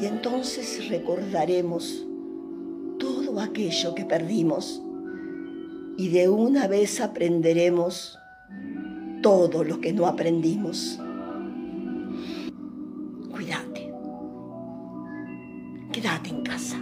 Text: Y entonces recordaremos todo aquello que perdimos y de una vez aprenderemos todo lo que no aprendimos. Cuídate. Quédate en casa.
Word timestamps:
Y 0.00 0.06
entonces 0.06 0.88
recordaremos 0.88 2.06
todo 2.98 3.40
aquello 3.40 3.94
que 3.94 4.04
perdimos 4.04 4.82
y 5.96 6.08
de 6.08 6.28
una 6.28 6.68
vez 6.68 7.00
aprenderemos 7.00 8.18
todo 9.22 9.64
lo 9.64 9.80
que 9.80 9.92
no 9.92 10.06
aprendimos. 10.06 11.00
Cuídate. 13.30 13.92
Quédate 15.92 16.30
en 16.30 16.42
casa. 16.42 16.76